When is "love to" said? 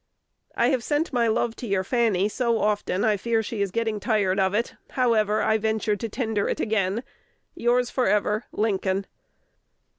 1.27-1.67